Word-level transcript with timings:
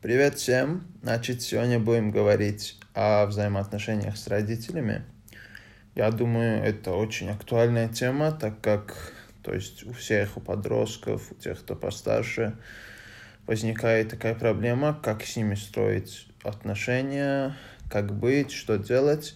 Привет 0.00 0.36
всем! 0.36 0.86
Значит, 1.02 1.42
сегодня 1.42 1.80
будем 1.80 2.12
говорить 2.12 2.78
о 2.94 3.26
взаимоотношениях 3.26 4.16
с 4.16 4.28
родителями. 4.28 5.04
Я 5.96 6.12
думаю, 6.12 6.62
это 6.62 6.92
очень 6.92 7.28
актуальная 7.30 7.88
тема, 7.88 8.30
так 8.30 8.60
как 8.60 9.12
то 9.42 9.52
есть 9.52 9.84
у 9.84 9.92
всех, 9.92 10.36
у 10.36 10.40
подростков, 10.40 11.32
у 11.32 11.34
тех, 11.34 11.58
кто 11.58 11.74
постарше, 11.74 12.56
возникает 13.48 14.10
такая 14.10 14.36
проблема, 14.36 14.96
как 15.02 15.24
с 15.24 15.34
ними 15.34 15.56
строить 15.56 16.28
отношения, 16.44 17.56
как 17.90 18.16
быть, 18.16 18.52
что 18.52 18.78
делать. 18.78 19.34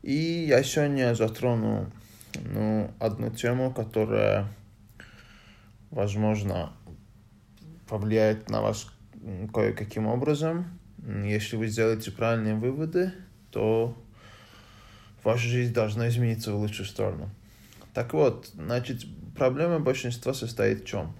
И 0.00 0.46
я 0.48 0.62
сегодня 0.62 1.14
затрону 1.14 1.92
ну, 2.46 2.90
одну 2.98 3.28
тему, 3.28 3.70
которая, 3.74 4.48
возможно, 5.90 6.72
повлияет 7.86 8.48
на 8.48 8.62
вас 8.62 8.90
кое-каким 9.52 10.06
образом. 10.06 10.78
Если 11.24 11.56
вы 11.56 11.68
сделаете 11.68 12.10
правильные 12.10 12.54
выводы, 12.54 13.12
то 13.50 13.96
ваша 15.24 15.48
жизнь 15.48 15.72
должна 15.72 16.08
измениться 16.08 16.52
в 16.52 16.56
лучшую 16.56 16.86
сторону. 16.86 17.30
Так 17.94 18.14
вот, 18.14 18.48
значит, 18.54 19.04
проблема 19.36 19.78
большинства 19.78 20.32
состоит 20.32 20.82
в 20.82 20.86
чем? 20.86 21.14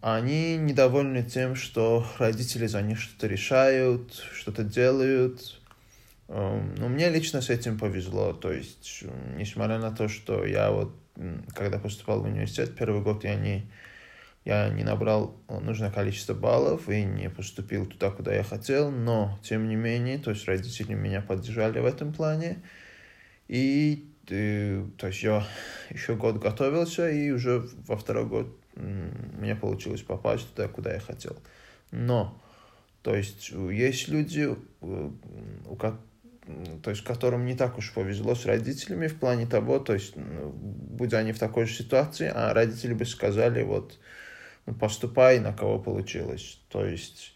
Они 0.00 0.56
недовольны 0.56 1.22
тем, 1.22 1.54
что 1.54 2.06
родители 2.18 2.66
за 2.66 2.82
них 2.82 3.00
что-то 3.00 3.26
решают, 3.26 4.12
что-то 4.34 4.62
делают. 4.62 5.60
Эм, 6.28 6.74
Но 6.74 6.88
ну, 6.88 6.94
мне 6.94 7.08
лично 7.08 7.40
с 7.40 7.48
этим 7.48 7.78
повезло. 7.78 8.34
То 8.34 8.52
есть, 8.52 9.04
несмотря 9.36 9.78
на 9.78 9.92
то, 9.92 10.08
что 10.08 10.44
я 10.44 10.70
вот, 10.70 10.94
когда 11.54 11.78
поступал 11.78 12.20
в 12.20 12.24
университет, 12.24 12.76
первый 12.76 13.00
год 13.00 13.24
я 13.24 13.34
не, 13.36 13.66
я 14.44 14.68
не 14.68 14.84
набрал 14.84 15.36
нужное 15.48 15.90
количество 15.90 16.34
баллов 16.34 16.88
и 16.88 17.02
не 17.02 17.30
поступил 17.30 17.86
туда, 17.86 18.10
куда 18.10 18.34
я 18.34 18.42
хотел, 18.42 18.90
но, 18.90 19.38
тем 19.42 19.68
не 19.68 19.76
менее, 19.76 20.18
то 20.18 20.30
есть 20.30 20.46
родители 20.46 20.94
меня 20.94 21.22
поддержали 21.22 21.78
в 21.80 21.86
этом 21.86 22.12
плане. 22.12 22.62
И, 23.48 24.06
э, 24.28 24.84
то 24.98 25.06
есть 25.06 25.22
я 25.22 25.46
еще 25.90 26.14
год 26.14 26.38
готовился, 26.38 27.08
и 27.08 27.30
уже 27.30 27.66
во 27.86 27.96
второй 27.96 28.26
год 28.26 28.54
у 28.76 28.80
меня 28.80 29.56
получилось 29.56 30.02
попасть 30.02 30.48
туда, 30.54 30.68
куда 30.68 30.92
я 30.92 31.00
хотел. 31.00 31.36
Но, 31.90 32.38
то 33.02 33.14
есть, 33.14 33.50
есть 33.50 34.08
люди, 34.08 34.54
э, 34.82 35.10
у, 35.66 35.76
то 36.82 36.90
есть, 36.90 37.02
которым 37.02 37.46
не 37.46 37.54
так 37.54 37.78
уж 37.78 37.92
повезло 37.94 38.34
с 38.34 38.44
родителями 38.44 39.06
в 39.06 39.18
плане 39.18 39.46
того, 39.46 39.78
то 39.78 39.94
есть, 39.94 40.16
будь 40.16 41.14
они 41.14 41.32
в 41.32 41.38
такой 41.38 41.64
же 41.64 41.74
ситуации, 41.74 42.30
а 42.34 42.52
родители 42.52 42.92
бы 42.92 43.06
сказали, 43.06 43.62
вот, 43.62 43.98
поступай, 44.80 45.40
на 45.40 45.52
кого 45.52 45.78
получилось. 45.78 46.60
То 46.68 46.84
есть 46.84 47.34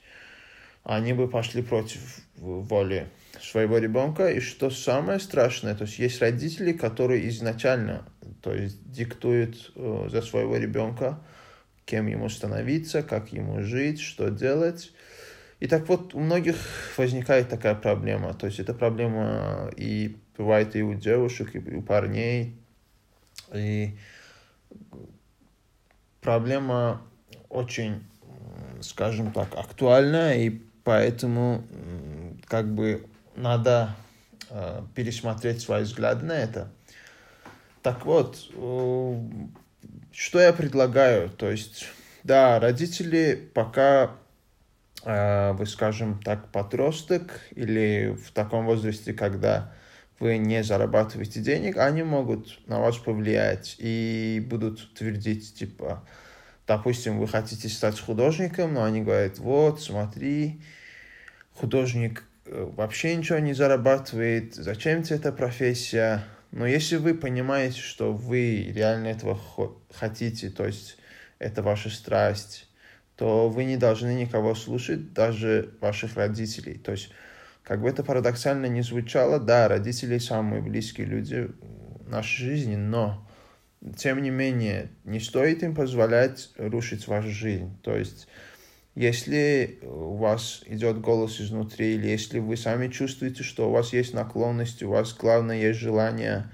они 0.84 1.12
бы 1.12 1.28
пошли 1.28 1.62
против 1.62 2.20
воли 2.36 3.08
своего 3.40 3.78
ребенка. 3.78 4.30
И 4.30 4.40
что 4.40 4.70
самое 4.70 5.20
страшное, 5.20 5.74
то 5.74 5.84
есть 5.84 5.98
есть 5.98 6.20
родители, 6.20 6.72
которые 6.72 7.28
изначально 7.28 8.06
то 8.42 8.54
есть, 8.54 8.90
диктуют 8.90 9.72
э, 9.74 10.08
за 10.10 10.22
своего 10.22 10.56
ребенка, 10.56 11.20
кем 11.84 12.06
ему 12.06 12.28
становиться, 12.28 13.02
как 13.02 13.32
ему 13.32 13.62
жить, 13.62 14.00
что 14.00 14.30
делать. 14.30 14.92
И 15.60 15.66
так 15.66 15.88
вот, 15.88 16.14
у 16.14 16.20
многих 16.20 16.56
возникает 16.96 17.48
такая 17.48 17.74
проблема. 17.74 18.34
То 18.34 18.46
есть, 18.46 18.60
эта 18.60 18.74
проблема 18.74 19.70
и 19.76 20.16
бывает 20.36 20.76
и 20.76 20.82
у 20.82 20.94
девушек, 20.94 21.54
и 21.54 21.58
у 21.58 21.82
парней. 21.82 22.56
И 23.52 23.98
проблема 26.20 27.02
очень, 27.48 28.04
скажем 28.80 29.32
так, 29.32 29.54
актуальна, 29.54 30.34
и 30.34 30.50
поэтому 30.84 31.64
как 32.46 32.72
бы 32.74 33.06
надо 33.36 33.94
э, 34.50 34.82
пересмотреть 34.94 35.60
свои 35.60 35.82
взгляды 35.82 36.26
на 36.26 36.32
это. 36.32 36.70
Так 37.82 38.04
вот, 38.04 38.50
э, 38.54 39.20
что 40.12 40.40
я 40.40 40.52
предлагаю? 40.52 41.30
То 41.30 41.50
есть, 41.50 41.86
да, 42.24 42.58
родители 42.58 43.50
пока 43.54 44.12
э, 45.04 45.52
вы, 45.52 45.66
скажем 45.66 46.20
так, 46.22 46.50
подросток 46.50 47.40
или 47.54 48.16
в 48.24 48.32
таком 48.32 48.66
возрасте, 48.66 49.12
когда 49.12 49.72
вы 50.18 50.38
не 50.38 50.64
зарабатываете 50.64 51.40
денег, 51.40 51.76
они 51.76 52.02
могут 52.02 52.58
на 52.66 52.80
вас 52.80 52.96
повлиять 52.96 53.76
и 53.78 54.44
будут 54.48 54.92
твердить, 54.94 55.54
типа, 55.54 56.04
допустим, 56.68 57.18
вы 57.18 57.26
хотите 57.26 57.68
стать 57.68 57.98
художником, 57.98 58.74
но 58.74 58.84
они 58.84 59.00
говорят, 59.00 59.38
вот, 59.38 59.80
смотри, 59.80 60.60
художник 61.54 62.24
э, 62.44 62.70
вообще 62.76 63.16
ничего 63.16 63.38
не 63.38 63.54
зарабатывает, 63.54 64.54
зачем 64.54 65.02
тебе 65.02 65.16
эта 65.16 65.32
профессия? 65.32 66.22
Но 66.52 66.66
если 66.66 66.96
вы 66.96 67.14
понимаете, 67.14 67.80
что 67.80 68.12
вы 68.12 68.70
реально 68.74 69.08
этого 69.08 69.40
хотите, 69.92 70.50
то 70.50 70.66
есть 70.66 70.98
это 71.38 71.62
ваша 71.62 71.88
страсть, 71.88 72.68
то 73.16 73.48
вы 73.48 73.64
не 73.64 73.78
должны 73.78 74.14
никого 74.14 74.54
слушать, 74.54 75.14
даже 75.14 75.74
ваших 75.80 76.16
родителей. 76.16 76.74
То 76.74 76.92
есть, 76.92 77.10
как 77.62 77.80
бы 77.80 77.88
это 77.88 78.04
парадоксально 78.04 78.66
не 78.66 78.82
звучало, 78.82 79.40
да, 79.40 79.68
родители 79.68 80.18
самые 80.18 80.62
близкие 80.62 81.06
люди 81.06 81.50
в 82.04 82.08
нашей 82.08 82.44
жизни, 82.44 82.76
но 82.76 83.27
тем 83.96 84.22
не 84.22 84.30
менее, 84.30 84.90
не 85.04 85.20
стоит 85.20 85.62
им 85.62 85.74
позволять 85.74 86.50
рушить 86.56 87.06
вашу 87.06 87.28
жизнь. 87.30 87.76
То 87.82 87.96
есть, 87.96 88.28
если 88.94 89.78
у 89.82 90.16
вас 90.16 90.62
идет 90.66 91.00
голос 91.00 91.40
изнутри, 91.40 91.94
или 91.94 92.08
если 92.08 92.40
вы 92.40 92.56
сами 92.56 92.88
чувствуете, 92.88 93.42
что 93.42 93.68
у 93.68 93.72
вас 93.72 93.92
есть 93.92 94.14
наклонность, 94.14 94.82
у 94.82 94.90
вас 94.90 95.14
главное 95.14 95.60
есть 95.60 95.78
желание 95.78 96.50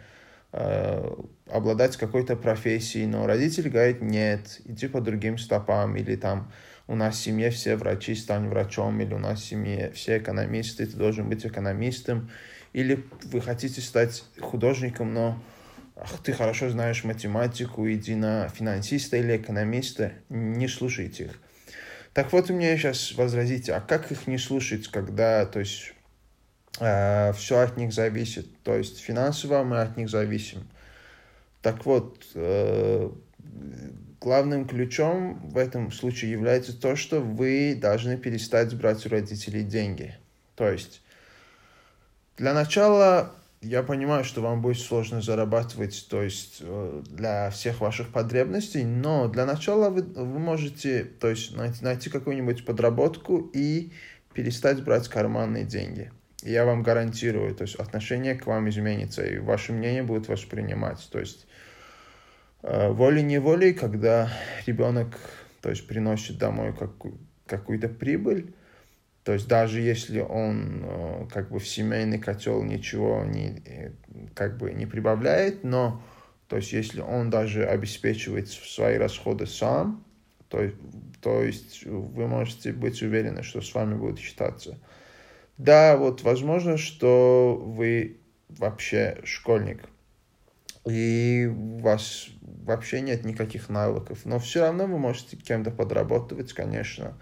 э, 0.52 1.14
обладать 1.46 1.96
какой-то 1.96 2.36
профессией, 2.36 3.06
но 3.06 3.26
родители 3.26 3.70
говорят, 3.70 4.02
нет, 4.02 4.60
иди 4.66 4.88
по 4.88 5.00
другим 5.00 5.38
стопам, 5.38 5.96
или 5.96 6.16
там 6.16 6.52
у 6.86 6.94
нас 6.94 7.16
в 7.16 7.22
семье 7.22 7.50
все 7.50 7.76
врачи, 7.76 8.14
стань 8.14 8.48
врачом, 8.48 9.00
или 9.00 9.14
у 9.14 9.18
нас 9.18 9.40
в 9.40 9.46
семье 9.46 9.90
все 9.94 10.18
экономисты, 10.18 10.86
ты 10.86 10.96
должен 10.96 11.28
быть 11.28 11.46
экономистом, 11.46 12.30
или 12.74 13.04
вы 13.24 13.40
хотите 13.40 13.80
стать 13.80 14.24
художником, 14.38 15.14
но 15.14 15.42
ах, 15.97 16.22
ты 16.22 16.32
хорошо 16.32 16.71
знаешь 16.71 17.05
математику, 17.05 17.91
иди 17.91 18.15
на 18.15 18.49
финансиста 18.49 19.16
или 19.16 19.37
экономиста, 19.37 20.12
не 20.28 20.69
слушайте 20.69 21.25
их. 21.25 21.41
Так 22.12 22.32
вот, 22.32 22.50
у 22.50 22.55
меня 22.55 22.77
сейчас 22.77 23.12
возразите, 23.15 23.75
а 23.75 23.81
как 23.81 24.12
их 24.12 24.27
не 24.27 24.38
слушать, 24.38 24.88
когда, 24.88 25.47
то 25.47 25.59
есть, 25.59 25.93
э, 26.78 27.32
все 27.32 27.59
от 27.59 27.77
них 27.77 27.93
зависит, 27.93 28.47
то 28.62 28.77
есть, 28.77 29.00
финансово 29.00 29.65
мы 29.65 29.81
от 29.81 29.97
них 29.97 30.09
зависим. 30.09 30.69
Так 31.60 31.84
вот, 31.87 32.25
э, 32.34 33.11
главным 34.21 34.66
ключом 34.66 35.41
в 35.49 35.59
этом 35.59 35.91
случае 35.91 36.31
является 36.31 36.78
то, 36.78 36.94
что 36.94 37.21
вы 37.21 37.75
должны 37.75 38.16
перестать 38.16 38.75
брать 38.75 39.05
у 39.06 39.09
родителей 39.09 39.65
деньги. 39.65 40.16
То 40.55 40.71
есть, 40.71 41.03
для 42.37 42.55
начала 42.55 43.34
я 43.64 43.82
понимаю, 43.82 44.25
что 44.25 44.41
вам 44.41 44.62
будет 44.62 44.78
сложно 44.78 45.20
зарабатывать, 45.20 46.06
то 46.08 46.22
есть 46.22 46.58
э, 46.60 47.02
для 47.10 47.50
всех 47.50 47.80
ваших 47.80 48.10
потребностей, 48.10 48.84
но 48.84 49.28
для 49.28 49.47
начала 49.47 49.91
вы, 49.91 50.02
вы 50.02 50.38
можете, 50.38 51.04
то 51.04 51.28
есть 51.28 51.56
найти, 51.56 51.84
найти 51.84 52.10
какую-нибудь 52.10 52.64
подработку 52.64 53.38
и 53.52 53.92
перестать 54.32 54.84
брать 54.84 55.08
карманные 55.08 55.64
деньги. 55.64 56.12
Я 56.42 56.66
вам 56.66 56.82
гарантирую, 56.82 57.54
то 57.54 57.62
есть 57.62 57.76
отношение 57.76 58.34
к 58.34 58.47
вам 58.47 58.69
изменится, 58.69 59.25
и 59.25 59.38
ваше 59.38 59.72
мнение 59.72 60.02
будет 60.02 60.28
воспринимать. 60.28 61.08
То 61.10 61.20
есть 61.20 61.46
э, 62.62 62.91
волей-неволей, 62.91 63.72
когда 63.72 64.31
ребенок 64.66 65.19
то 65.64 65.70
есть, 65.70 65.86
приносит 65.86 66.36
домой 66.36 66.75
какую, 66.78 67.16
какую-то 67.46 67.88
прибыль, 67.88 68.52
то 69.25 69.32
есть 69.32 69.49
даже 69.49 69.81
если 69.81 70.21
он 70.21 70.82
э, 70.85 71.26
как 71.32 71.50
бы 71.50 71.59
в 71.59 71.67
семейный 71.67 72.19
котел 72.19 72.62
ничего 72.62 73.25
не, 73.25 73.62
э, 73.65 73.93
как 74.35 74.59
бы 74.59 74.73
не 74.73 74.85
прибавляет, 74.85 75.65
но 75.65 76.03
то 76.49 76.56
есть 76.56 76.73
если 76.73 77.00
он 77.00 77.31
даже 77.31 77.65
обеспечивает 77.65 78.49
свои 78.49 78.97
расходы 78.99 79.47
сам, 79.47 80.05
то, 80.49 80.71
то 81.23 81.43
есть 81.43 81.85
вы 81.87 82.29
можете 82.29 82.73
быть 82.73 83.03
уверены, 83.03 83.43
что 83.43 83.62
с 83.62 83.75
вами 83.75 83.94
будут 83.94 84.19
считаться. 84.19 84.79
Да, 85.56 85.97
вот 85.97 86.23
возможно, 86.23 86.76
что 86.76 87.56
вы 87.56 88.19
вообще 88.50 89.21
школьник, 89.25 89.88
и 90.87 91.50
у 91.50 91.79
вас 91.79 92.29
вообще 92.43 93.00
нет 93.00 93.25
никаких 93.25 93.71
навыков, 93.71 94.21
но 94.26 94.38
все 94.38 94.61
равно 94.61 94.87
вы 94.87 94.99
можете 94.99 95.38
кем-то 95.38 95.71
подработать, 95.71 96.53
конечно, 96.53 97.17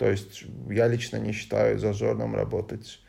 то 0.00 0.08
есть 0.08 0.44
я 0.70 0.88
лично 0.88 1.18
не 1.18 1.32
считаю 1.32 1.78
зазорным 1.78 2.34
работать, 2.34 3.00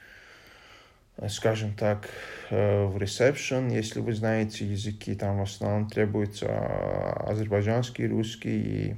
э, 1.16 1.30
скажем 1.30 1.74
так, 1.74 2.10
э, 2.50 2.84
в 2.84 2.98
ресепшн. 2.98 3.70
Если 3.70 4.02
вы 4.02 4.14
знаете 4.14 4.66
языки, 4.66 5.16
там 5.16 5.40
в 5.40 5.44
основном 5.44 5.90
требуется 5.90 6.48
а, 6.50 7.28
азербайджанский, 7.30 8.08
русский 8.08 8.60
и 8.62 8.96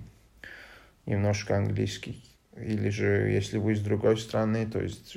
немножко 1.05 1.55
английский. 1.55 2.25
или 2.57 2.89
же 2.89 3.29
если 3.29 3.59
вы 3.59 3.73
из 3.73 3.81
другой 3.81 4.17
страны, 4.17 4.65
то 4.65 4.81
есть, 4.81 5.15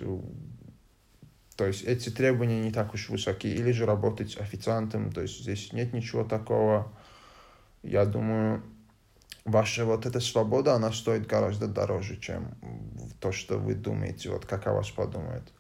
то 1.57 1.67
есть 1.67 1.83
эти 1.83 2.11
требования 2.11 2.61
не 2.61 2.73
так 2.73 2.93
уж 2.93 3.09
высоки, 3.09 3.47
или 3.47 3.73
же 3.73 3.87
работать 3.87 4.39
официантом, 4.39 5.13
то 5.13 5.23
есть 5.23 5.41
здесь 5.41 5.73
нет 5.73 5.95
ничего 5.95 6.25
такого. 6.25 6.93
Я 7.83 8.05
думаю, 8.05 8.63
ваша 9.47 9.85
вот 9.85 10.05
эта 10.05 10.21
свобода, 10.21 10.75
она 10.75 10.93
стоит 10.93 11.27
гораздо 11.27 11.69
дороже, 11.69 12.19
чем 12.19 12.55
то, 13.21 13.33
что 13.33 13.59
вы 13.59 13.75
думаете, 13.75 14.31
вот 14.31 14.45
как 14.45 14.67
о 14.67 14.73
вас 14.73 14.91
подумают. 14.91 15.53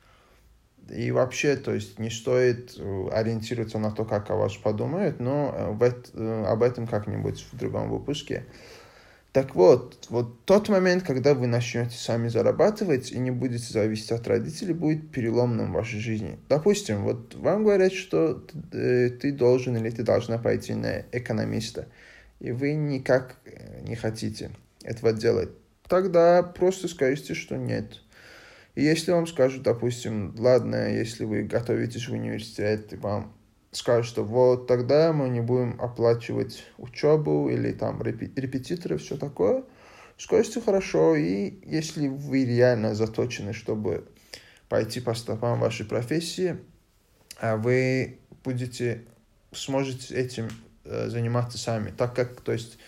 И 0.90 1.10
вообще, 1.10 1.56
то 1.56 1.74
есть 1.74 1.98
не 1.98 2.10
стоит 2.10 2.76
э, 2.78 3.08
ориентироваться 3.12 3.78
на 3.78 3.90
то, 3.90 4.04
как 4.04 4.30
о 4.30 4.36
вас 4.36 4.56
подумают, 4.56 5.18
но 5.18 5.52
э, 5.52 5.70
в 5.72 5.82
это, 5.82 6.10
э, 6.14 6.44
об 6.44 6.62
этом 6.62 6.86
как-нибудь 6.86 7.44
в 7.50 7.56
другом 7.56 7.90
выпуске. 7.90 8.44
Так 9.32 9.54
вот, 9.56 10.06
вот 10.10 10.44
тот 10.44 10.68
момент, 10.68 11.02
когда 11.02 11.34
вы 11.34 11.48
начнете 11.48 11.96
сами 11.96 12.28
зарабатывать 12.28 13.10
и 13.10 13.18
не 13.18 13.32
будете 13.32 13.70
зависеть 13.70 14.12
от 14.12 14.26
родителей, 14.28 14.74
будет 14.74 15.10
переломным 15.10 15.72
в 15.72 15.74
вашей 15.74 15.98
жизни. 15.98 16.38
Допустим, 16.48 17.02
вот 17.02 17.34
вам 17.34 17.64
говорят, 17.64 17.92
что 17.92 18.34
ты 18.70 19.32
должен 19.32 19.76
или 19.76 19.90
ты 19.90 20.04
должна 20.04 20.38
пойти 20.38 20.72
на 20.74 21.00
экономиста, 21.12 21.88
и 22.40 22.52
вы 22.52 22.74
никак 22.74 23.36
не 23.82 23.96
хотите 23.96 24.50
этого 24.82 25.12
делать. 25.12 25.50
Тогда 25.88 26.42
просто 26.42 26.88
скажите, 26.88 27.34
что 27.34 27.56
нет 27.56 28.00
и 28.76 28.82
если 28.82 29.10
вам 29.10 29.26
скажут, 29.26 29.62
допустим, 29.62 30.34
ладно, 30.38 30.92
если 30.92 31.24
вы 31.24 31.44
готовитесь 31.44 32.08
в 32.08 32.12
университет, 32.12 32.92
и 32.92 32.96
вам 32.96 33.32
скажут, 33.72 34.06
что 34.06 34.22
вот 34.22 34.66
тогда 34.66 35.14
мы 35.14 35.30
не 35.30 35.40
будем 35.40 35.80
оплачивать 35.80 36.62
учебу 36.76 37.48
или 37.48 37.72
там 37.72 38.02
репетиторы, 38.02 38.98
все 38.98 39.16
такое, 39.16 39.64
скажите 40.18 40.60
хорошо, 40.60 41.16
и 41.16 41.54
если 41.64 42.08
вы 42.08 42.44
реально 42.44 42.94
заточены, 42.94 43.54
чтобы 43.54 44.06
пойти 44.68 45.00
по 45.00 45.14
стопам 45.14 45.58
вашей 45.58 45.86
профессии, 45.86 46.58
а 47.40 47.56
вы 47.56 48.18
будете, 48.44 49.06
сможете 49.52 50.14
этим 50.14 50.48
э, 50.48 50.48
заниматься 51.08 51.58
сами, 51.58 51.90
так 51.90 52.14
как, 52.14 52.40
то 52.40 52.52
есть, 52.52 52.78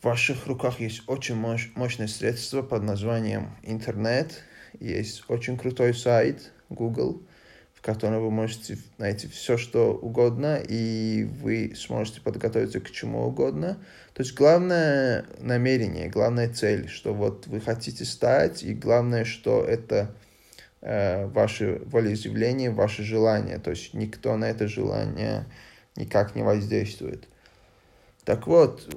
в 0.00 0.04
ваших 0.04 0.46
руках 0.46 0.80
есть 0.80 1.02
очень 1.06 1.36
мощ, 1.36 1.68
мощное 1.74 2.08
средство 2.08 2.62
под 2.62 2.82
названием 2.82 3.50
интернет, 3.62 4.42
есть 4.80 5.22
очень 5.28 5.56
крутой 5.56 5.94
сайт 5.94 6.50
Google, 6.68 7.22
в 7.74 7.82
котором 7.82 8.22
вы 8.22 8.30
можете 8.30 8.78
найти 8.98 9.28
все, 9.28 9.56
что 9.56 9.92
угодно, 9.92 10.56
и 10.56 11.24
вы 11.24 11.74
сможете 11.76 12.20
подготовиться 12.20 12.80
к 12.80 12.90
чему 12.90 13.26
угодно. 13.26 13.76
То 14.14 14.22
есть 14.22 14.34
главное 14.34 15.24
намерение, 15.40 16.08
главная 16.08 16.48
цель, 16.48 16.88
что 16.88 17.12
вот 17.12 17.46
вы 17.46 17.60
хотите 17.60 18.04
стать, 18.04 18.62
и 18.62 18.74
главное, 18.74 19.24
что 19.24 19.64
это 19.64 20.14
э, 20.80 21.26
ваше 21.26 21.82
волеизъявление, 21.86 22.70
ваше 22.70 23.02
желание. 23.02 23.58
То 23.58 23.70
есть 23.70 23.94
никто 23.94 24.36
на 24.36 24.46
это 24.46 24.68
желание 24.68 25.46
никак 25.96 26.34
не 26.34 26.42
воздействует. 26.42 27.28
Так 28.24 28.46
вот, 28.46 28.88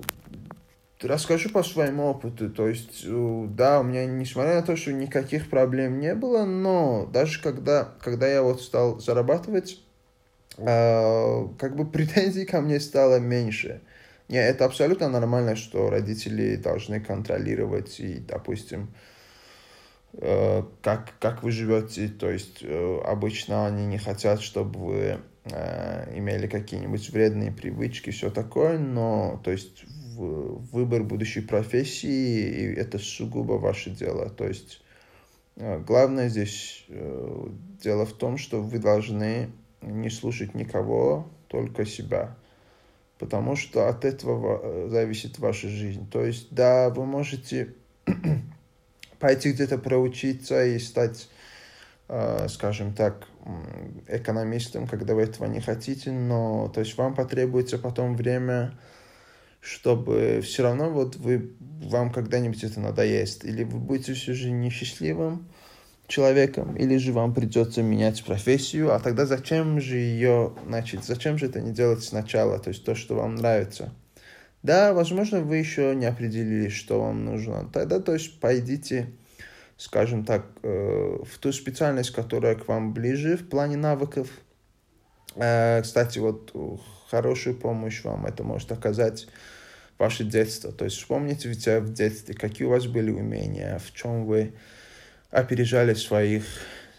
расскажу 1.01 1.49
по 1.49 1.63
своему 1.63 2.05
опыту. 2.05 2.49
То 2.49 2.67
есть, 2.67 3.05
да, 3.05 3.79
у 3.79 3.83
меня, 3.83 4.05
несмотря 4.05 4.55
на 4.55 4.61
то, 4.61 4.75
что 4.75 4.93
никаких 4.93 5.49
проблем 5.49 5.99
не 5.99 6.13
было, 6.15 6.45
но 6.45 7.05
даже 7.11 7.41
когда, 7.41 7.93
когда 8.01 8.27
я 8.27 8.41
вот 8.41 8.61
стал 8.61 8.99
зарабатывать, 8.99 9.79
э, 10.57 11.47
как 11.57 11.75
бы 11.75 11.85
претензий 11.85 12.45
ко 12.45 12.61
мне 12.61 12.79
стало 12.79 13.19
меньше. 13.19 13.81
Не, 14.27 14.37
это 14.37 14.65
абсолютно 14.65 15.09
нормально, 15.09 15.55
что 15.55 15.89
родители 15.89 16.55
должны 16.55 16.99
контролировать 16.99 17.99
и, 17.99 18.17
допустим, 18.17 18.91
э, 20.13 20.63
как, 20.81 21.13
как 21.19 21.43
вы 21.43 21.51
живете. 21.51 22.07
То 22.07 22.29
есть 22.31 22.59
э, 22.61 23.01
обычно 23.05 23.67
они 23.67 23.85
не 23.85 23.99
хотят, 23.99 24.41
чтобы 24.41 24.79
вы 24.79 25.19
э, 25.45 26.17
имели 26.17 26.47
какие-нибудь 26.47 27.09
вредные 27.09 27.51
привычки, 27.51 28.09
все 28.11 28.29
такое, 28.29 28.77
но 28.77 29.41
то 29.43 29.51
есть 29.51 29.85
выбор 30.17 31.03
будущей 31.03 31.41
профессии, 31.41 32.73
это 32.73 32.99
сугубо 32.99 33.53
ваше 33.53 33.89
дело. 33.89 34.29
То 34.29 34.47
есть 34.47 34.81
э, 35.55 35.79
главное 35.79 36.29
здесь 36.29 36.85
э, 36.89 37.47
дело 37.81 38.05
в 38.05 38.13
том, 38.13 38.37
что 38.37 38.61
вы 38.61 38.79
должны 38.79 39.49
не 39.81 40.09
слушать 40.09 40.55
никого, 40.55 41.27
только 41.47 41.85
себя. 41.85 42.35
Потому 43.19 43.55
что 43.55 43.87
от 43.87 44.03
этого 44.03 44.59
э, 44.61 44.87
зависит 44.89 45.39
ваша 45.39 45.69
жизнь. 45.69 46.09
То 46.09 46.25
есть, 46.25 46.47
да, 46.51 46.89
вы 46.89 47.05
можете 47.05 47.73
пойти 49.19 49.51
где-то 49.51 49.77
проучиться 49.77 50.65
и 50.65 50.79
стать, 50.79 51.29
скажем 52.49 52.93
так, 52.93 53.27
экономистом, 54.07 54.87
когда 54.87 55.15
вы 55.15 55.23
этого 55.23 55.45
не 55.47 55.59
хотите, 55.59 56.11
но 56.11 56.69
то 56.69 56.79
есть 56.81 56.97
вам 56.97 57.15
потребуется 57.15 57.77
потом 57.77 58.15
время 58.15 58.77
чтобы 59.65 60.41
все 60.43 60.61
равно 60.61 60.91
вот 60.91 61.15
вы, 61.15 61.55
вам 61.59 62.11
когда-нибудь 62.11 62.63
это 62.63 62.79
надоест, 62.79 63.43
или 63.45 63.63
вы 63.63 63.79
будете 63.79 64.13
все 64.13 64.35
же 64.35 64.51
несчастливым 64.51 65.47
человеком, 66.07 66.75
или 66.75 66.97
же 66.97 67.11
вам 67.11 67.33
придется 67.33 67.81
менять 67.81 68.23
профессию, 68.23 68.93
а 68.93 68.99
тогда 68.99 69.25
зачем 69.25 69.81
же 69.81 69.97
ее 69.97 70.53
начать, 70.67 71.03
зачем 71.03 71.39
же 71.39 71.47
это 71.47 71.61
не 71.61 71.71
делать 71.71 72.03
сначала, 72.03 72.59
то 72.59 72.69
есть 72.69 72.85
то, 72.85 72.93
что 72.93 73.15
вам 73.15 73.35
нравится. 73.35 73.91
Да, 74.61 74.93
возможно, 74.93 75.41
вы 75.41 75.57
еще 75.57 75.95
не 75.95 76.05
определились, 76.05 76.73
что 76.73 77.01
вам 77.01 77.25
нужно. 77.25 77.67
Тогда, 77.73 77.99
то 77.99 78.13
есть, 78.13 78.39
пойдите, 78.39 79.13
скажем 79.77 80.25
так, 80.25 80.45
э, 80.63 81.17
в 81.23 81.37
ту 81.39 81.51
специальность, 81.51 82.11
которая 82.11 82.55
к 82.55 82.67
вам 82.67 82.93
ближе 82.93 83.37
в 83.37 83.47
плане 83.47 83.77
навыков. 83.77 84.29
Э, 85.35 85.81
кстати, 85.81 86.19
вот 86.19 86.53
хорошую 87.09 87.55
помощь 87.55 88.03
вам 88.03 88.25
это 88.25 88.43
может 88.43 88.71
оказать 88.71 89.27
ваше 89.97 90.23
детство. 90.23 90.71
То 90.71 90.85
есть 90.85 90.97
вспомните 90.97 91.49
ведь 91.49 91.67
в 91.67 91.93
детстве, 91.93 92.35
какие 92.35 92.67
у 92.67 92.71
вас 92.71 92.87
были 92.87 93.11
умения, 93.11 93.79
в 93.79 93.93
чем 93.93 94.25
вы 94.25 94.53
опережали 95.29 95.93
своих, 95.93 96.45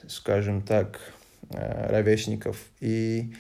скажем 0.07 0.63
так, 0.63 1.01
э, 1.51 1.89
ровесников. 1.89 2.59
И 2.81 3.35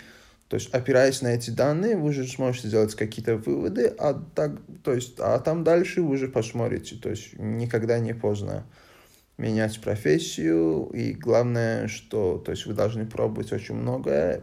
то 0.49 0.55
есть, 0.55 0.73
опираясь 0.73 1.23
на 1.23 1.29
эти 1.29 1.51
данные, 1.51 1.97
вы 1.97 2.11
уже 2.11 2.27
сможете 2.27 2.69
сделать 2.69 2.95
какие-то 2.95 3.37
выводы, 3.37 3.93
а, 3.99 4.15
так, 4.35 4.53
то 4.85 4.95
есть, 4.95 5.17
а 5.19 5.41
там 5.41 5.65
дальше 5.65 6.03
вы 6.03 6.11
уже 6.11 6.29
посмотрите. 6.29 6.97
То 6.97 7.11
есть, 7.11 7.37
никогда 7.37 7.99
не 7.99 8.15
поздно 8.15 8.65
менять 9.39 9.81
профессию. 9.81 10.91
И 10.93 11.13
главное, 11.13 11.89
что 11.89 12.39
то 12.39 12.53
есть, 12.53 12.67
вы 12.67 12.75
должны 12.75 13.07
пробовать 13.07 13.53
очень 13.53 13.75
многое, 13.75 14.43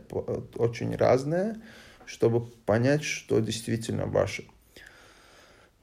очень 0.56 0.96
разное, 0.96 1.62
чтобы 2.06 2.46
понять, 2.66 3.04
что 3.04 3.40
действительно 3.40 4.06
ваше. 4.06 4.46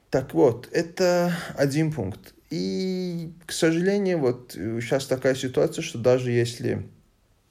Так 0.09 0.33
вот, 0.33 0.67
это 0.71 1.33
один 1.55 1.91
пункт. 1.91 2.33
И, 2.49 3.31
к 3.45 3.53
сожалению, 3.53 4.19
вот 4.19 4.51
сейчас 4.51 5.05
такая 5.05 5.35
ситуация, 5.35 5.81
что 5.81 5.97
даже 5.99 6.31
если 6.31 6.85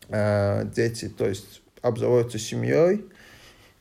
э, 0.09 0.67
дети, 0.75 1.09
то 1.09 1.27
есть 1.27 1.63
обзаводятся 1.81 2.39
семьей, 2.39 3.07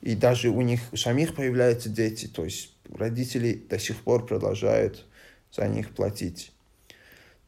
и 0.01 0.15
даже 0.15 0.49
у 0.49 0.61
них 0.61 0.79
у 0.93 0.95
самих 0.95 1.35
появляются 1.35 1.89
дети, 1.89 2.27
то 2.27 2.45
есть 2.45 2.73
родители 2.89 3.53
до 3.69 3.77
сих 3.77 3.97
пор 3.97 4.25
продолжают 4.25 5.05
за 5.51 5.67
них 5.67 5.89
платить. 5.89 6.53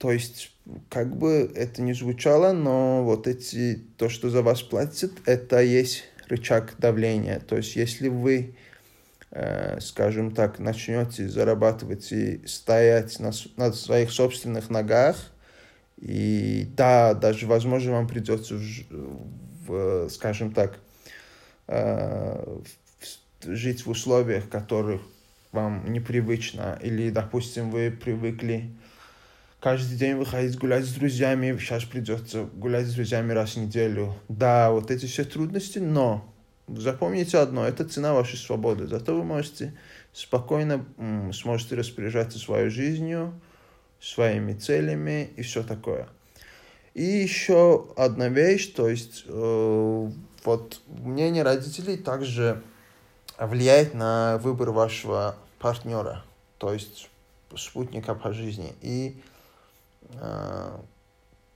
То 0.01 0.11
есть, 0.11 0.51
как 0.89 1.15
бы 1.15 1.49
это 1.55 1.81
ни 1.81 1.93
звучало, 1.93 2.51
но 2.51 3.03
вот 3.03 3.27
эти, 3.27 3.81
то, 3.97 4.09
что 4.09 4.29
за 4.29 4.41
вас 4.41 4.61
платят, 4.61 5.13
это 5.25 5.61
есть 5.61 6.03
рычаг 6.27 6.75
давления. 6.79 7.39
То 7.39 7.55
есть, 7.55 7.77
если 7.77 8.09
вы 8.09 8.55
Э, 9.33 9.79
скажем 9.79 10.31
так, 10.31 10.59
начнете 10.59 11.29
зарабатывать 11.29 12.11
и 12.11 12.45
стоять 12.45 13.17
на, 13.21 13.31
на 13.55 13.71
своих 13.71 14.11
собственных 14.11 14.69
ногах, 14.69 15.15
и 15.97 16.67
да, 16.75 17.13
даже, 17.13 17.47
возможно, 17.47 17.93
вам 17.93 18.09
придется, 18.09 18.55
в, 18.55 19.67
в, 19.67 20.09
скажем 20.09 20.51
так, 20.51 20.79
э, 21.67 22.59
жить 23.45 23.85
в 23.85 23.89
условиях, 23.89 24.49
которых 24.49 25.01
вам 25.53 25.93
непривычно, 25.93 26.77
или, 26.81 27.09
допустим, 27.09 27.71
вы 27.71 27.89
привыкли 27.89 28.69
каждый 29.61 29.97
день 29.97 30.15
выходить 30.15 30.57
гулять 30.57 30.83
с 30.83 30.93
друзьями, 30.93 31.57
сейчас 31.57 31.85
придется 31.85 32.43
гулять 32.43 32.87
с 32.87 32.93
друзьями 32.93 33.31
раз 33.31 33.51
в 33.51 33.57
неделю. 33.57 34.13
Да, 34.27 34.71
вот 34.71 34.91
эти 34.91 35.05
все 35.05 35.23
трудности, 35.23 35.79
но 35.79 36.27
Запомните 36.77 37.37
одно, 37.37 37.67
это 37.67 37.85
цена 37.85 38.13
вашей 38.13 38.37
свободы. 38.37 38.87
Зато 38.87 39.15
вы 39.15 39.23
можете 39.23 39.73
спокойно 40.13 40.85
сможете 41.33 41.75
распоряжаться 41.75 42.39
своей 42.39 42.69
жизнью, 42.69 43.33
своими 43.99 44.53
целями 44.53 45.31
и 45.35 45.41
все 45.41 45.63
такое. 45.63 46.07
И 46.93 47.03
еще 47.03 47.87
одна 47.95 48.29
вещь, 48.29 48.73
то 48.73 48.89
есть 48.89 49.23
э, 49.27 50.11
вот 50.43 50.81
мнение 50.87 51.43
родителей 51.43 51.97
также 51.97 52.61
влияет 53.37 53.93
на 53.93 54.37
выбор 54.39 54.71
вашего 54.71 55.35
партнера, 55.59 56.23
то 56.57 56.73
есть 56.73 57.09
спутника 57.55 58.13
по 58.13 58.33
жизни. 58.33 58.73
И 58.81 59.15
э, 60.13 60.77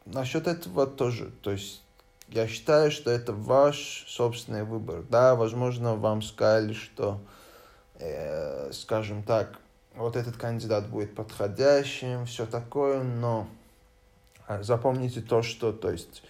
насчет 0.06 0.48
этого 0.48 0.88
тоже, 0.88 1.32
то 1.42 1.52
есть 1.52 1.82
я 2.30 2.48
считаю, 2.48 2.92
что 2.92 3.12
это 3.12 3.34
ваш 3.34 4.06
собственный 4.08 4.64
выбор. 4.64 5.04
Да, 5.10 5.36
возможно, 5.36 5.96
вам 5.96 6.22
сказали, 6.22 6.74
что, 6.74 7.20
э, 8.00 8.72
скажем 8.72 9.24
так, 9.24 9.60
вот 9.96 10.16
этот 10.16 10.36
кандидат 10.38 10.90
будет 10.90 11.16
подходящим, 11.16 12.26
все 12.26 12.46
такое, 12.46 13.04
но 13.04 13.48
а, 14.48 14.62
запомните 14.62 15.22
то, 15.22 15.42
что, 15.42 15.72
то 15.72 15.92
есть, 15.92 16.24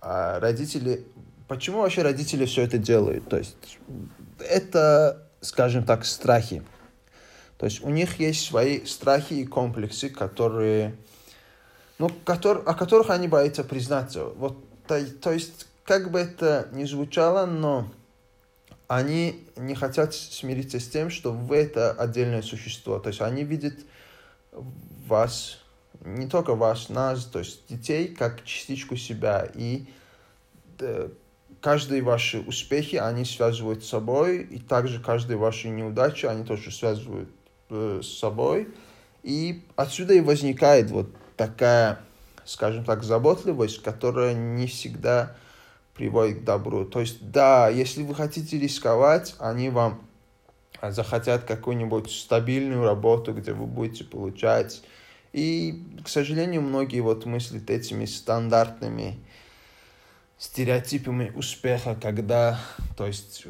а, 0.00 0.40
родители, 0.40 1.06
почему 1.48 1.80
вообще 1.80 2.02
родители 2.02 2.44
все 2.44 2.62
это 2.62 2.78
делают? 2.78 3.28
То 3.28 3.38
есть, 3.38 3.78
это, 4.40 5.26
скажем 5.40 5.84
так, 5.84 6.04
страхи. 6.04 6.62
То 7.58 7.66
есть, 7.66 7.82
у 7.84 7.90
них 7.90 8.18
есть 8.18 8.44
свои 8.44 8.84
страхи 8.84 9.34
и 9.34 9.46
комплексы, 9.46 10.10
которые, 10.10 10.96
ну, 12.02 12.10
котор, 12.24 12.64
о 12.66 12.74
которых 12.74 13.10
они 13.10 13.28
боятся 13.28 13.62
признаться. 13.62 14.24
Вот, 14.24 14.58
то, 14.88 15.00
то 15.20 15.30
есть, 15.30 15.68
как 15.84 16.10
бы 16.10 16.18
это 16.18 16.68
ни 16.72 16.82
звучало, 16.82 17.46
но 17.46 17.92
они 18.88 19.46
не 19.54 19.76
хотят 19.76 20.12
смириться 20.12 20.80
с 20.80 20.88
тем, 20.88 21.10
что 21.10 21.30
вы 21.30 21.58
это 21.58 21.92
отдельное 21.92 22.42
существо. 22.42 22.98
То 22.98 23.10
есть 23.10 23.20
они 23.20 23.44
видят 23.44 23.74
вас, 25.06 25.60
не 26.04 26.26
только 26.26 26.56
вас, 26.56 26.88
нас, 26.88 27.24
то 27.24 27.38
есть 27.38 27.68
детей, 27.68 28.08
как 28.08 28.44
частичку 28.44 28.96
себя. 28.96 29.48
И 29.54 29.86
да, 30.78 31.06
каждые 31.60 32.02
ваши 32.02 32.40
успехи 32.40 32.96
они 32.96 33.24
связывают 33.24 33.84
с 33.84 33.88
собой, 33.88 34.42
и 34.42 34.58
также 34.58 35.00
каждые 35.00 35.36
ваши 35.36 35.68
неудачи 35.68 36.26
они 36.26 36.44
тоже 36.44 36.72
связывают 36.72 37.28
э, 37.70 38.00
с 38.02 38.18
собой. 38.18 38.66
И 39.22 39.62
отсюда 39.76 40.14
и 40.14 40.20
возникает 40.20 40.90
вот 40.90 41.06
такая, 41.46 41.98
скажем 42.44 42.84
так, 42.84 43.02
заботливость, 43.02 43.82
которая 43.82 44.34
не 44.34 44.66
всегда 44.66 45.34
приводит 45.94 46.40
к 46.40 46.44
добру. 46.44 46.84
То 46.84 47.00
есть, 47.00 47.30
да, 47.30 47.68
если 47.68 48.04
вы 48.04 48.14
хотите 48.14 48.58
рисковать, 48.58 49.34
они 49.38 49.70
вам 49.70 50.06
захотят 50.80 51.44
какую-нибудь 51.44 52.10
стабильную 52.10 52.84
работу, 52.84 53.32
где 53.32 53.52
вы 53.52 53.66
будете 53.66 54.04
получать. 54.04 54.82
И, 55.32 55.82
к 56.04 56.08
сожалению, 56.08 56.62
многие 56.62 57.00
вот 57.00 57.26
мыслят 57.26 57.70
этими 57.70 58.04
стандартными 58.04 59.18
стереотипами 60.38 61.32
успеха, 61.34 61.96
когда, 62.00 62.58
то 62.96 63.06
есть, 63.06 63.46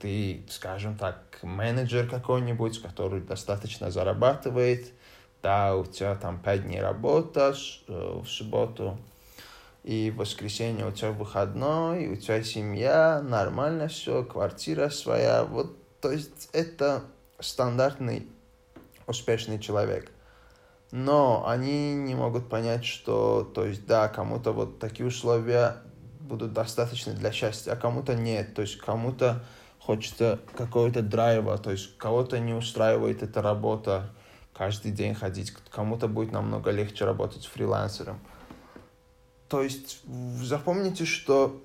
ты, 0.00 0.44
скажем 0.48 0.96
так, 0.96 1.38
менеджер 1.42 2.08
какой-нибудь, 2.08 2.82
который 2.82 3.20
достаточно 3.20 3.90
зарабатывает, 3.90 4.92
да, 5.42 5.76
у 5.76 5.84
тебя 5.84 6.14
там 6.14 6.38
пять 6.38 6.64
дней 6.64 6.80
работа 6.80 7.54
э, 7.88 8.20
в 8.22 8.26
субботу, 8.26 8.98
и 9.84 10.10
в 10.10 10.18
воскресенье 10.18 10.86
у 10.86 10.92
тебя 10.92 11.10
выходной, 11.10 12.06
у 12.06 12.16
тебя 12.16 12.42
семья, 12.42 13.20
нормально 13.20 13.88
все, 13.88 14.22
квартира 14.22 14.88
своя. 14.90 15.44
Вот, 15.44 15.76
то 16.00 16.12
есть 16.12 16.48
это 16.52 17.02
стандартный 17.40 18.28
успешный 19.06 19.58
человек. 19.58 20.10
Но 20.92 21.48
они 21.48 21.94
не 21.94 22.14
могут 22.14 22.48
понять, 22.48 22.84
что, 22.84 23.50
то 23.54 23.64
есть, 23.64 23.86
да, 23.86 24.08
кому-то 24.08 24.52
вот 24.52 24.78
такие 24.78 25.06
условия 25.06 25.76
будут 26.20 26.52
достаточны 26.52 27.14
для 27.14 27.32
счастья, 27.32 27.72
а 27.72 27.76
кому-то 27.76 28.14
нет. 28.14 28.54
То 28.54 28.62
есть 28.62 28.76
кому-то 28.76 29.42
хочется 29.80 30.38
какого-то 30.56 31.02
драйва, 31.02 31.58
то 31.58 31.70
есть 31.70 31.96
кого-то 31.96 32.38
не 32.38 32.52
устраивает 32.52 33.22
эта 33.22 33.42
работа, 33.42 34.10
каждый 34.54 34.92
день 34.92 35.14
ходить, 35.14 35.52
кому-то 35.70 36.08
будет 36.08 36.32
намного 36.32 36.70
легче 36.70 37.04
работать 37.04 37.46
фрилансером. 37.46 38.20
То 39.48 39.62
есть 39.62 40.00
запомните, 40.40 41.04
что 41.04 41.62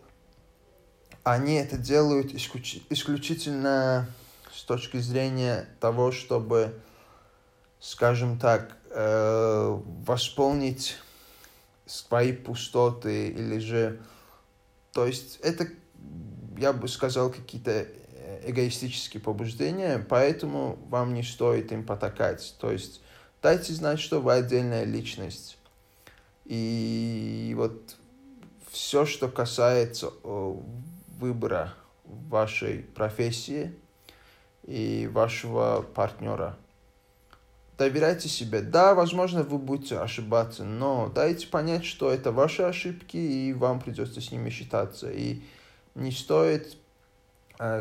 они 1.23 1.55
это 1.55 1.77
делают 1.77 2.33
исключ... 2.33 2.79
исключительно 2.89 4.09
с 4.53 4.63
точки 4.63 4.97
зрения 4.97 5.67
того, 5.79 6.11
чтобы, 6.11 6.81
скажем 7.79 8.39
так, 8.39 8.75
э, 8.91 9.81
восполнить 10.05 10.97
свои 11.85 12.33
пустоты 12.33 13.29
или 13.29 13.59
же... 13.59 14.01
То 14.93 15.05
есть 15.05 15.37
это, 15.37 15.67
я 16.57 16.73
бы 16.73 16.87
сказал, 16.87 17.29
какие-то 17.29 17.87
эгоистические 18.49 19.21
побуждения, 19.21 20.05
поэтому 20.07 20.77
вам 20.89 21.13
не 21.13 21.23
стоит 21.23 21.71
им 21.71 21.85
потакать. 21.85 22.55
То 22.59 22.71
есть 22.71 23.01
дайте 23.41 23.73
знать, 23.73 23.99
что 23.99 24.21
вы 24.21 24.33
отдельная 24.33 24.83
личность. 24.83 25.57
И 26.45 27.53
вот 27.57 27.95
все, 28.71 29.05
что 29.05 29.27
касается 29.27 30.11
выбора 31.19 31.73
вашей 32.05 32.79
профессии 32.79 33.73
и 34.63 35.09
вашего 35.11 35.81
партнера, 35.81 36.57
доверяйте 37.77 38.27
себе. 38.27 38.61
Да, 38.61 38.95
возможно, 38.95 39.43
вы 39.43 39.57
будете 39.57 39.99
ошибаться, 39.99 40.63
но 40.63 41.11
дайте 41.13 41.47
понять, 41.47 41.85
что 41.85 42.11
это 42.11 42.31
ваши 42.31 42.63
ошибки, 42.63 43.17
и 43.17 43.53
вам 43.53 43.79
придется 43.79 44.21
с 44.21 44.31
ними 44.31 44.49
считаться. 44.49 45.11
И 45.11 45.41
не 45.95 46.11
стоит, 46.11 46.73
э, 46.73 46.77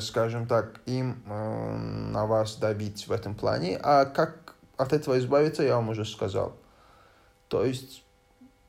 скажем 0.00 0.46
так, 0.46 0.80
им 0.86 1.22
э, 1.26 1.76
на 2.12 2.26
вас 2.26 2.56
давить 2.56 3.06
в 3.06 3.12
этом 3.12 3.34
плане. 3.34 3.78
А 3.82 4.04
как 4.04 4.54
от 4.76 4.92
этого 4.92 5.18
избавиться, 5.18 5.62
я 5.62 5.76
вам 5.76 5.90
уже 5.90 6.04
сказал. 6.04 6.56
То 7.48 7.64
есть 7.64 8.02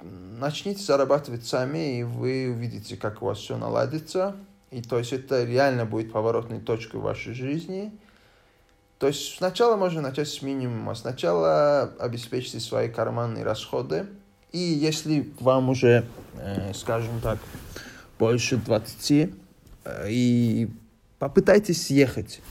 начните 0.01 0.81
зарабатывать 0.81 1.45
сами, 1.45 1.99
и 1.99 2.03
вы 2.03 2.49
увидите, 2.51 2.97
как 2.97 3.21
у 3.21 3.27
вас 3.27 3.39
все 3.39 3.57
наладится. 3.57 4.35
И 4.69 4.81
то 4.81 4.97
есть 4.97 5.13
это 5.13 5.43
реально 5.43 5.85
будет 5.85 6.11
поворотной 6.11 6.59
точкой 6.59 6.97
в 6.97 7.03
вашей 7.03 7.33
жизни. 7.33 7.91
То 8.99 9.07
есть 9.07 9.37
сначала 9.37 9.75
можно 9.75 10.01
начать 10.01 10.27
с 10.27 10.41
минимума. 10.41 10.95
Сначала 10.95 11.93
обеспечьте 11.99 12.59
свои 12.59 12.89
карманные 12.89 13.43
расходы. 13.43 14.07
И 14.51 14.57
если 14.57 15.31
вам 15.39 15.69
уже, 15.69 16.05
э, 16.35 16.73
скажем 16.73 17.21
так, 17.21 17.37
больше 18.17 18.57
20, 18.57 19.29
э, 19.83 20.09
и 20.09 20.69
попытайтесь 21.19 21.87
съехать. 21.87 22.41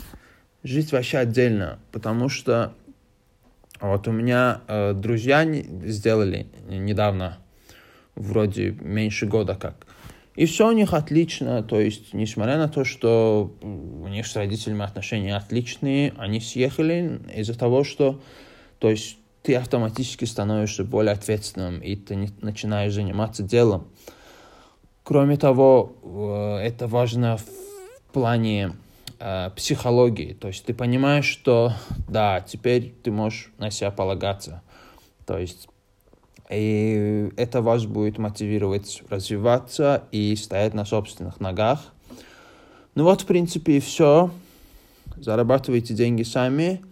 Жить 0.62 0.92
вообще 0.92 1.18
отдельно, 1.18 1.78
потому 1.92 2.28
что 2.28 2.75
вот 3.80 4.08
у 4.08 4.12
меня 4.12 4.62
э, 4.66 4.94
друзья 4.94 5.44
сделали 5.44 6.46
недавно, 6.68 7.38
вроде 8.14 8.70
меньше 8.80 9.26
года 9.26 9.54
как. 9.54 9.87
И 10.35 10.44
все 10.44 10.68
у 10.68 10.73
них 10.73 10.92
отлично, 10.92 11.62
то 11.62 11.80
есть, 11.80 12.12
несмотря 12.12 12.58
на 12.58 12.68
то, 12.68 12.85
что 12.85 13.54
у 13.62 14.08
них 14.08 14.26
с 14.26 14.37
родителями 14.37 14.85
отношения 14.85 15.35
отличные, 15.35 16.12
они 16.18 16.40
съехали 16.40 17.20
из-за 17.35 17.58
того, 17.58 17.85
что, 17.85 18.20
то 18.78 18.90
есть, 18.90 19.18
ты 19.42 19.54
автоматически 19.54 20.25
становишься 20.25 20.85
более 20.85 21.12
ответственным, 21.12 21.78
и 21.78 21.96
ты 21.96 22.28
начинаешь 22.42 22.92
заниматься 22.92 23.42
делом. 23.42 23.87
Кроме 25.04 25.37
того, 25.37 25.92
э, 26.02 26.66
это 26.66 26.87
важно 26.87 27.37
в 27.37 27.65
плане 28.16 28.73
э, 29.20 29.50
психологии. 29.54 30.32
То 30.32 30.49
есть 30.49 30.64
ты 30.64 30.73
понимаешь, 30.73 31.26
что 31.26 31.75
да, 32.08 32.40
теперь 32.40 32.94
ты 33.02 33.11
можешь 33.11 33.52
на 33.58 33.70
себя 33.70 33.90
полагаться. 33.90 34.62
То 35.26 35.37
есть 35.37 35.68
и 36.49 37.28
это 37.37 37.61
вас 37.61 37.85
будет 37.85 38.16
мотивировать 38.16 39.02
развиваться 39.11 40.04
и 40.12 40.35
стоять 40.35 40.73
на 40.73 40.87
собственных 40.87 41.40
ногах. 41.40 41.92
Ну 42.94 43.04
вот, 43.04 43.20
в 43.20 43.26
принципе, 43.26 43.76
и 43.76 43.80
все. 43.80 44.30
Зарабатывайте 45.16 45.92
деньги 45.92 46.23
сами. 46.23 46.82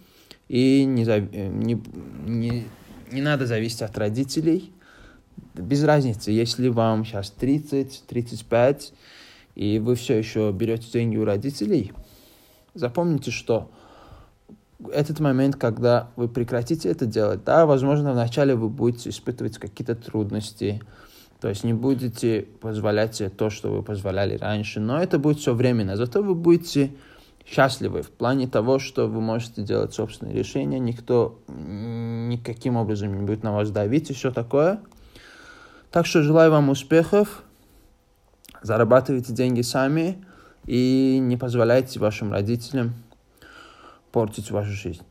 И 0.50 0.84
не, 0.84 1.04
не, 1.04 1.80
не, 2.26 2.64
не 3.10 3.22
надо 3.22 3.46
зависеть 3.46 3.80
от 3.80 3.96
родителей. 3.96 4.74
Без 5.54 5.82
разницы, 5.84 6.32
если 6.32 6.68
вам 6.68 7.06
сейчас 7.06 7.30
30, 7.30 8.04
35, 8.08 8.92
и 9.54 9.78
вы 9.78 9.94
все 9.94 10.18
еще 10.18 10.50
берете 10.52 10.90
деньги 10.90 11.16
у 11.16 11.24
родителей– 11.24 11.92
Запомните, 12.74 13.30
что 13.30 13.70
этот 14.92 15.20
момент, 15.20 15.54
когда 15.54 16.10
вы 16.16 16.28
прекратите 16.28 16.88
это 16.88 17.06
делать, 17.06 17.44
да, 17.44 17.66
возможно, 17.66 18.12
вначале 18.12 18.56
вы 18.56 18.68
будете 18.68 19.10
испытывать 19.10 19.58
какие-то 19.58 19.94
трудности, 19.94 20.82
то 21.40 21.48
есть 21.48 21.62
не 21.62 21.72
будете 21.72 22.48
позволять 22.60 23.14
себе 23.14 23.30
то, 23.30 23.48
что 23.48 23.70
вы 23.70 23.82
позволяли 23.84 24.36
раньше, 24.36 24.80
но 24.80 25.00
это 25.00 25.20
будет 25.20 25.38
все 25.38 25.54
временно. 25.54 25.96
Зато 25.96 26.20
вы 26.20 26.34
будете 26.34 26.90
счастливы 27.46 28.02
в 28.02 28.10
плане 28.10 28.48
того, 28.48 28.80
что 28.80 29.06
вы 29.06 29.20
можете 29.20 29.62
делать 29.62 29.94
собственные 29.94 30.34
решения, 30.34 30.80
никто 30.80 31.38
никаким 31.46 32.76
образом 32.76 33.16
не 33.16 33.24
будет 33.24 33.44
на 33.44 33.52
вас 33.52 33.70
давить 33.70 34.10
и 34.10 34.14
все 34.14 34.32
такое. 34.32 34.80
Так 35.92 36.06
что 36.06 36.22
желаю 36.22 36.50
вам 36.50 36.70
успехов, 36.70 37.43
зарабатывайте 38.64 39.32
деньги 39.34 39.60
сами, 39.60 40.24
и 40.64 41.18
не 41.20 41.36
позволяйте 41.36 42.00
вашим 42.00 42.32
родителям 42.32 42.94
портить 44.10 44.50
вашу 44.50 44.72
жизнь. 44.72 45.02